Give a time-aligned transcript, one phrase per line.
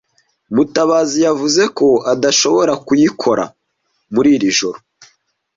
[0.55, 3.43] Mutabazi yavuze ko adashobora kuyikora
[4.13, 4.79] muri iri joro,